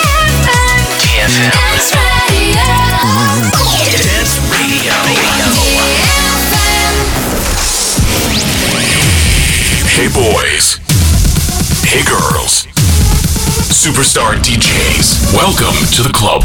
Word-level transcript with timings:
Dance 3.90 4.38
Radio. 4.52 4.94
Hey 9.88 10.08
boys. 10.08 10.78
Hey 11.84 12.04
girls. 12.04 12.66
Superstar 13.74 14.36
DJs. 14.38 15.34
Welcome 15.34 15.74
to 15.96 16.02
the 16.02 16.12
club. 16.12 16.44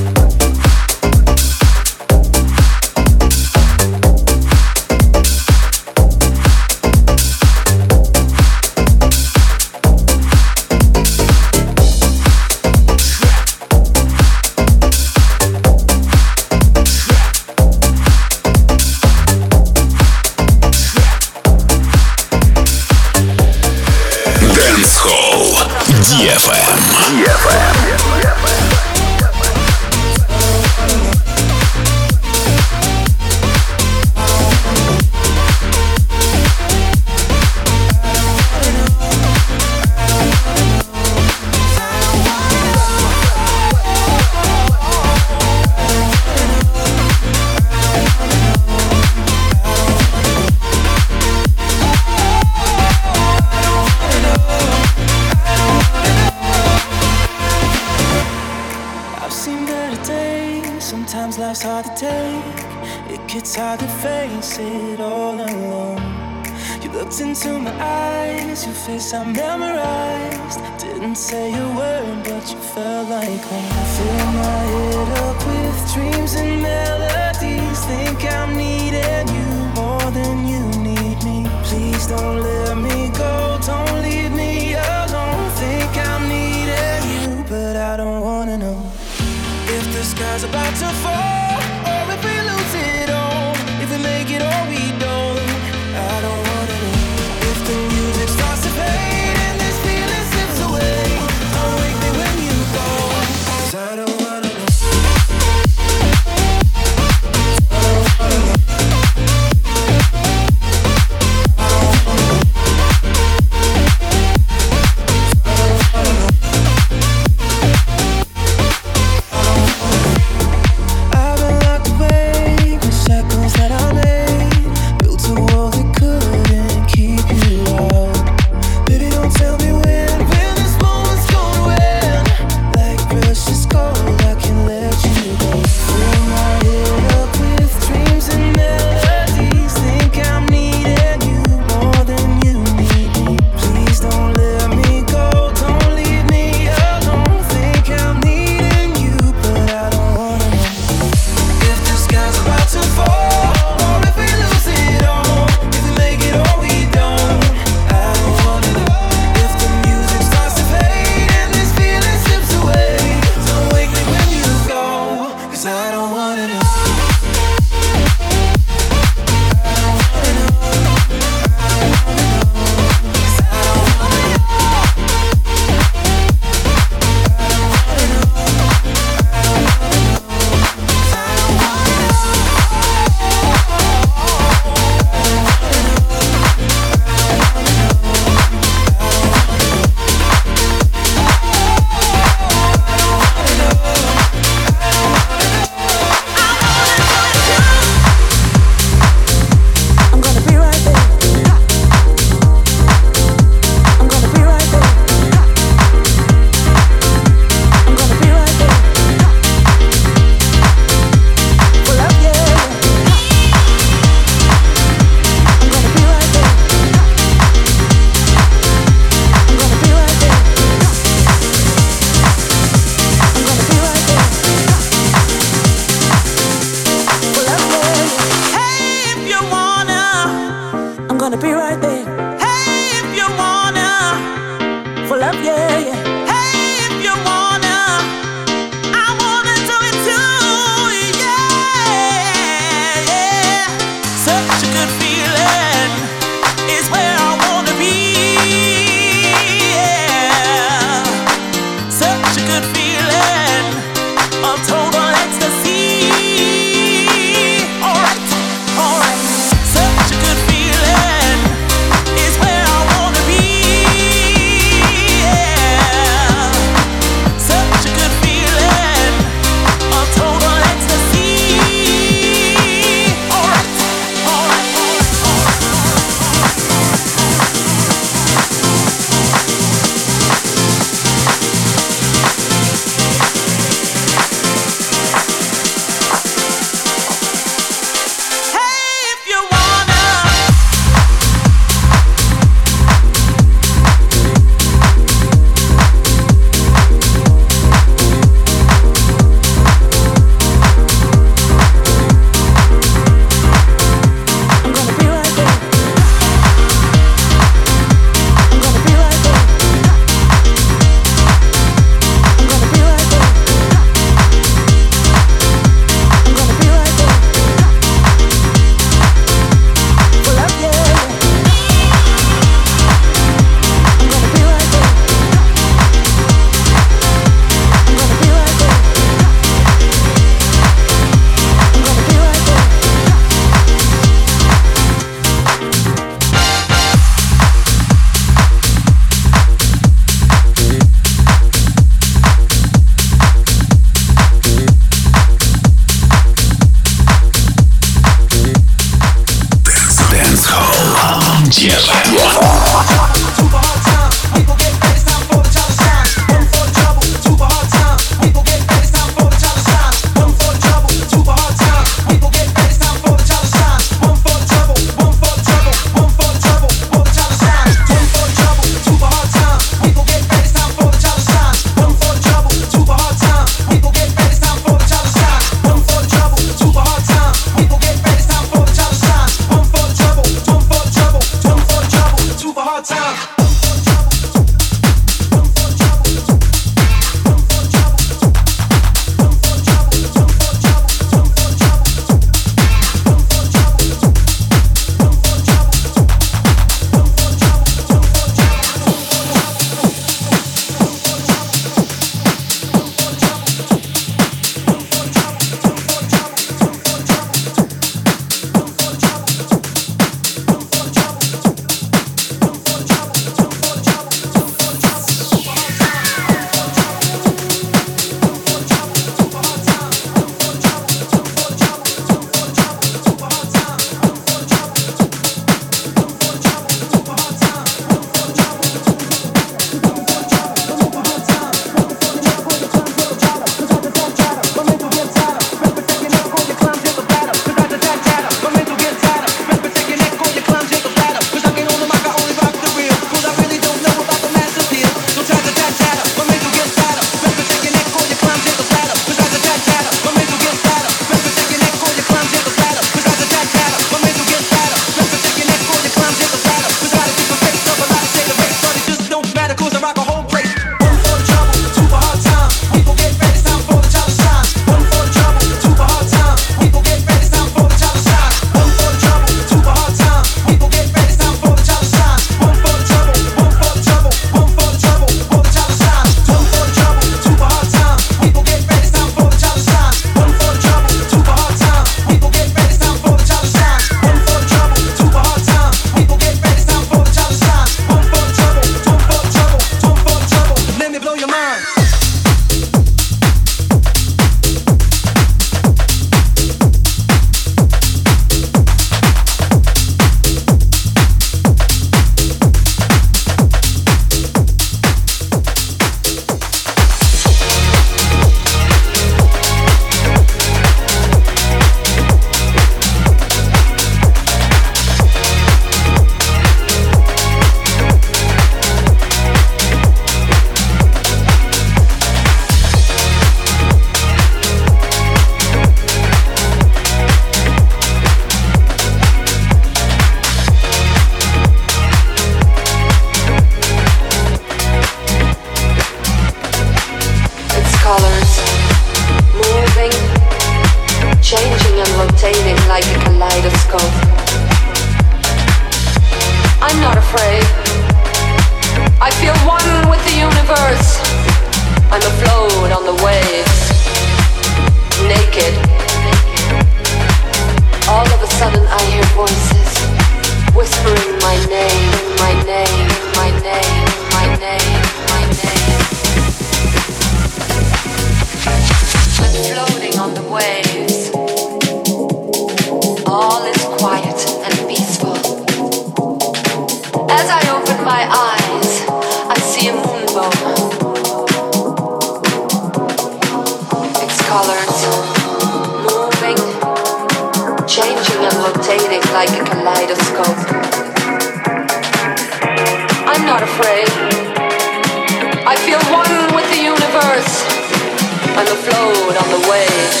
float 598.84 599.16
on 599.16 599.28
the 599.32 599.42
waves, 599.48 600.00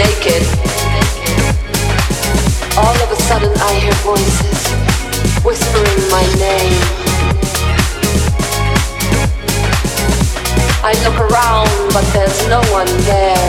naked. 0.00 0.42
All 2.76 2.96
of 3.04 3.08
a 3.12 3.18
sudden 3.28 3.52
I 3.68 3.72
hear 3.82 3.96
voices 4.06 4.60
whispering 5.44 6.00
my 6.08 6.24
name. 6.40 6.76
I 10.80 10.92
look 11.04 11.18
around, 11.20 11.68
but 11.92 12.06
there's 12.14 12.40
no 12.48 12.60
one 12.72 12.88
there. 13.04 13.48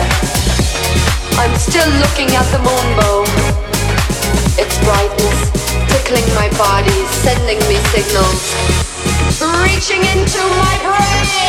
I'm 1.39 1.55
still 1.55 1.89
looking 2.03 2.35
at 2.35 2.47
the 2.51 2.59
moonbow. 2.67 3.23
Its 4.59 4.75
brightness 4.83 5.39
tickling 5.87 6.27
my 6.35 6.49
body, 6.57 6.99
sending 7.23 7.59
me 7.69 7.77
signals, 7.95 8.43
reaching 9.63 10.03
into 10.11 10.41
my 10.59 10.75
brain. 10.83 11.48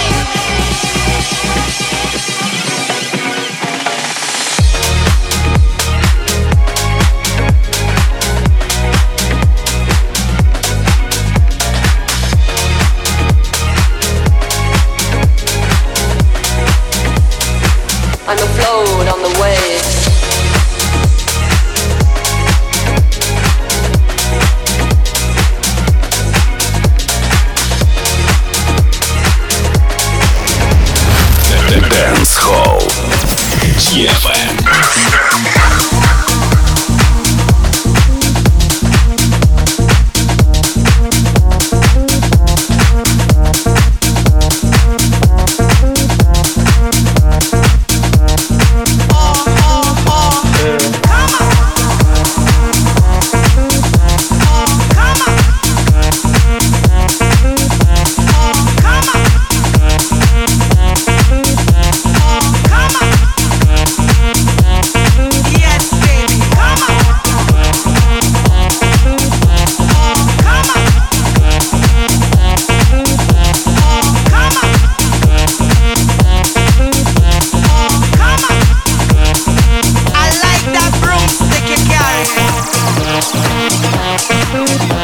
Música 84.28 84.99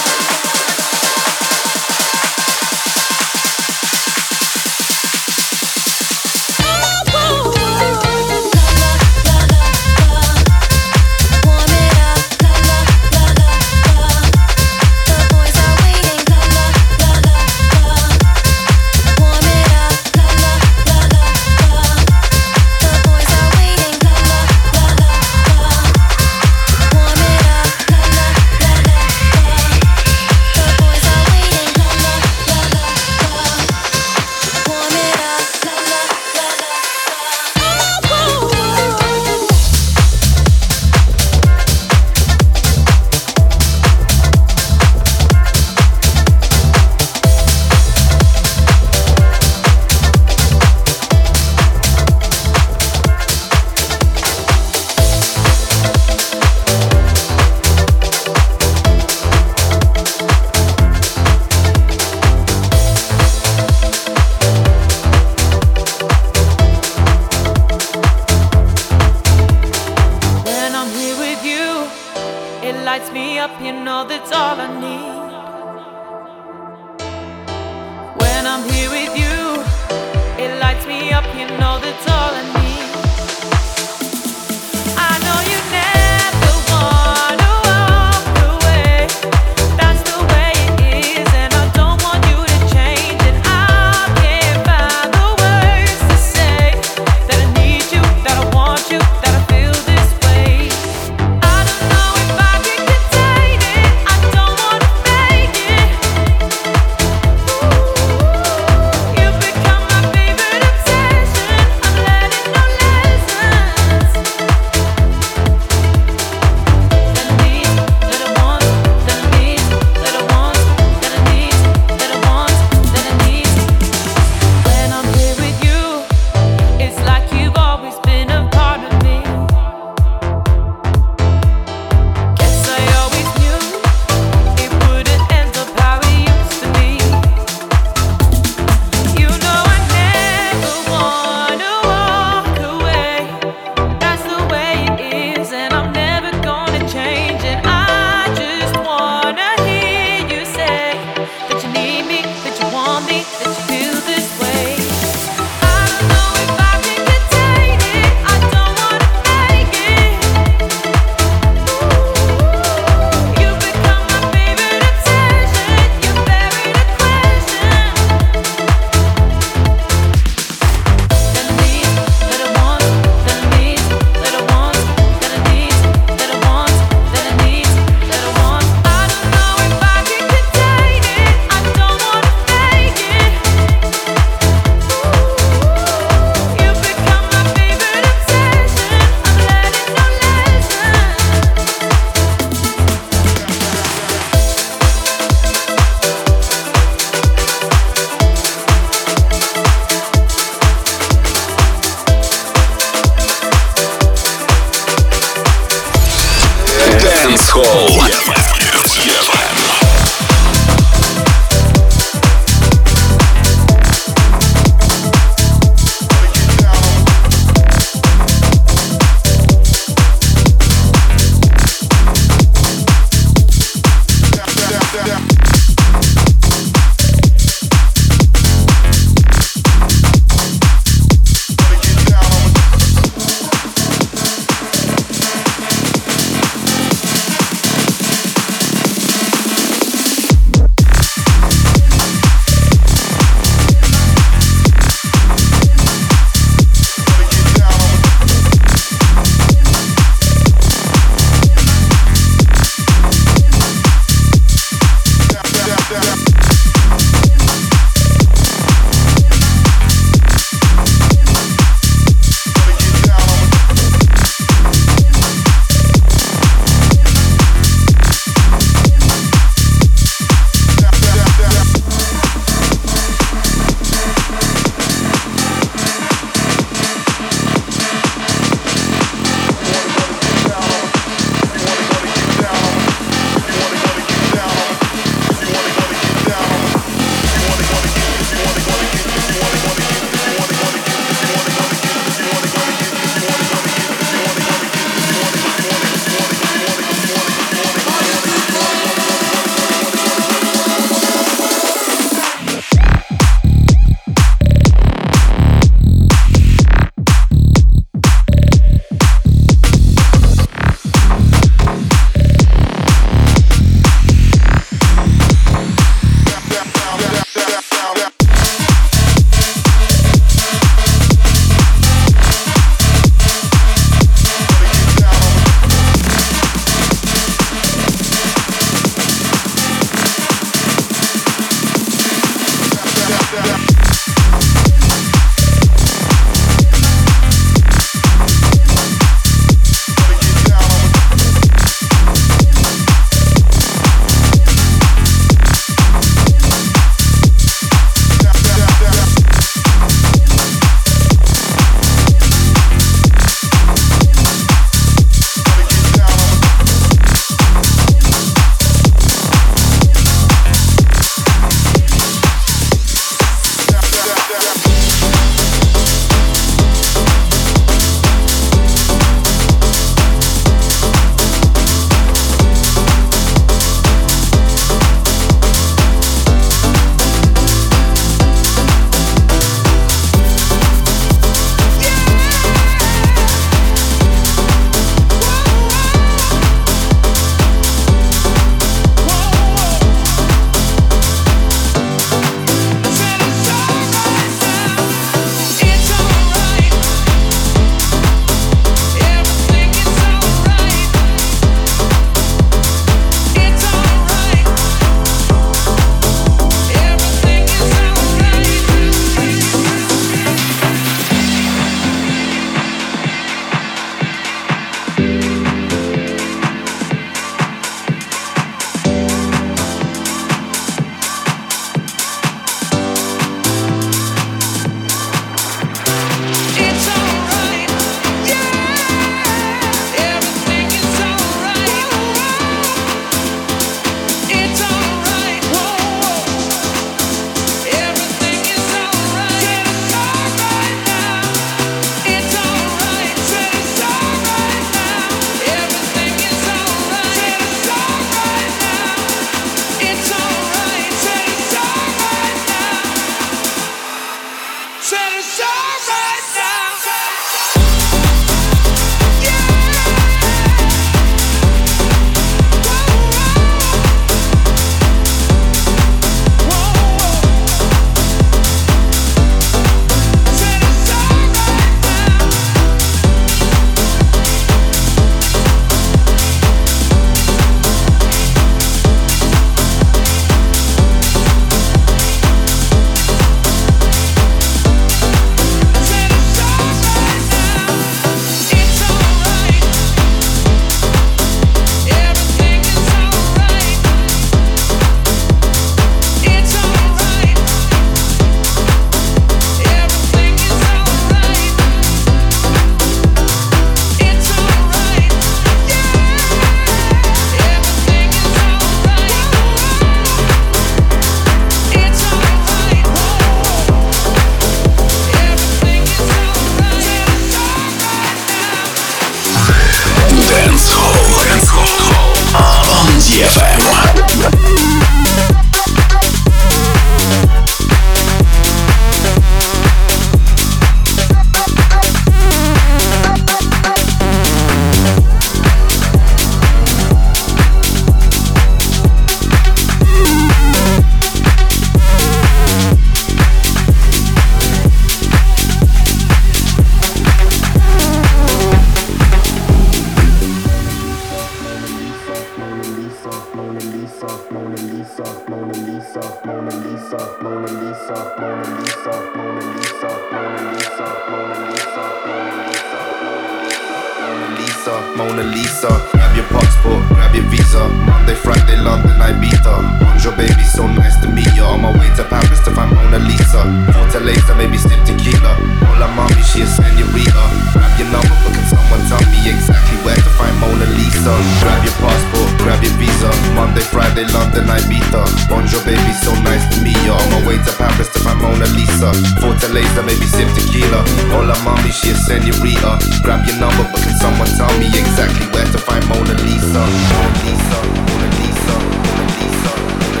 Bonjour, 585.56 585.64
baby, 585.64 585.92
so 586.02 586.12
nice 586.20 586.44
to 586.54 586.60
you. 586.68 586.92
On 586.92 587.10
my 587.10 587.26
way 587.26 587.36
to 587.38 587.52
Paris 587.56 587.88
to 587.92 587.98
find 588.00 588.20
Mona 588.20 588.46
Lisa. 588.52 588.92
Fortaleza, 589.20 589.82
maybe 589.84 590.04
sip 590.06 590.28
tequila. 590.34 590.84
Hola, 591.08 591.34
mommy, 591.44 591.70
she 591.70 591.90
a 591.90 591.94
senorita. 591.94 592.78
Grab 593.02 593.26
your 593.26 593.38
number, 593.38 593.64
but 593.72 593.80
can 593.80 593.96
someone 593.98 594.28
tell 594.36 594.52
me 594.58 594.66
exactly 594.66 595.26
where 595.32 595.46
to 595.46 595.58
find 595.58 595.86
Mona 595.88 596.14
Lisa, 596.20 596.60
Mona 596.60 597.08
Lisa, 597.24 597.58
Mona 597.88 598.08
Lisa, 598.20 598.56
Mona 598.84 599.06
Lisa, 599.16 599.60
Mona 599.80 600.00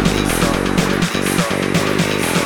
Lisa. 2.04 2.44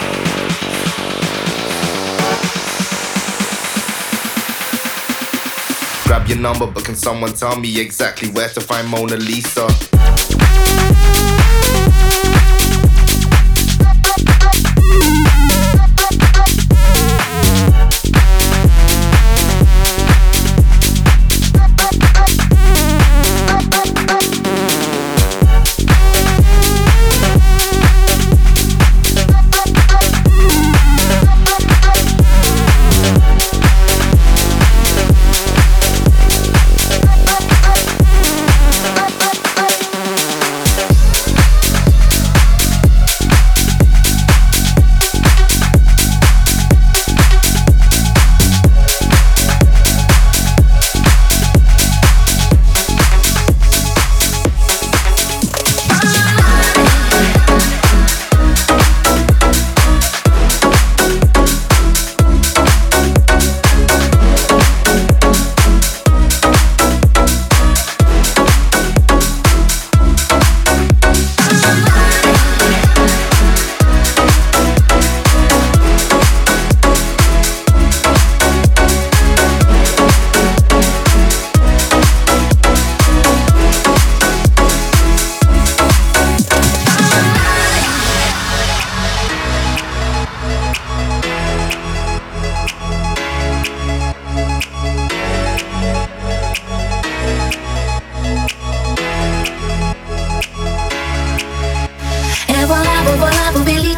Grab 6.07 6.29
your 6.29 6.39
number, 6.39 6.67
but 6.67 6.85
can 6.85 6.95
someone 6.95 7.33
tell 7.35 7.57
me 7.57 7.81
exactly 7.81 8.29
where 8.31 8.49
to 8.51 8.61
find 8.61 8.89
Mona 8.89 9.17
Lisa? 9.17 9.67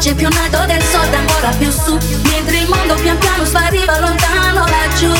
Felice 0.03 0.15
più 0.15 0.27
alto 0.27 0.65
del 0.65 0.81
sole 0.83 1.15
ancora 1.15 1.49
più 1.57 1.71
su. 1.71 1.97
Mentre 2.23 2.57
il 2.57 2.67
mondo 2.67 2.95
pian 2.95 3.17
piano 3.17 3.45
spariva 3.45 3.99
lontano 3.99 4.65
laggiù. 4.67 5.13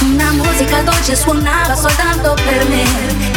Una 0.00 0.32
musica 0.32 0.82
dolce 0.82 1.14
suonava 1.14 1.74
soltanto 1.76 2.34
per 2.34 2.68
me 2.68 3.35